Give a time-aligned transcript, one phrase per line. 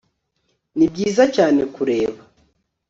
[0.77, 2.21] Nibyiza cyane kureba